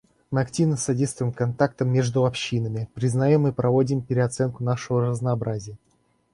Мы 0.31 0.41
активно 0.41 0.77
содействуем 0.77 1.31
контактам 1.31 1.89
между 1.89 2.25
общинами, 2.25 2.89
признаем 2.95 3.45
и 3.45 3.51
проводим 3.51 4.01
переоценку 4.01 4.63
нашего 4.63 5.01
разнообразия. 5.05 5.77